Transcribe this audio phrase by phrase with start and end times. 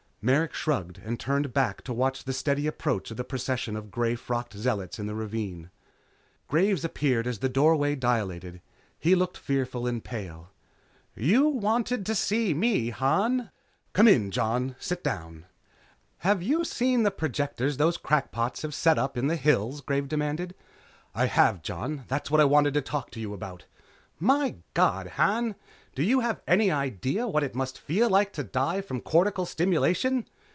[0.23, 4.13] Merrick shrugged and turned back to watch the steady approach of the procession of grey
[4.13, 5.71] frocked zealots in the ravine.
[6.47, 8.61] Graves appeared as the doorway dilated.
[8.99, 10.51] He looked fearful and pale.
[11.15, 13.49] "You wanted to see me, Han?"
[13.93, 14.75] "Come in, Jon.
[14.77, 15.47] Sit down."
[16.19, 20.53] "Have you seen the projectors those crackpots have set up in the hills?" Graves demanded.
[21.15, 22.03] "I have, Jon.
[22.09, 23.65] That's what I wanted to talk to you about."
[24.19, 25.55] "My God, Han!
[25.93, 29.45] Do you have any idea of what it must feel like to die from cortical
[29.45, 30.25] stimulation?"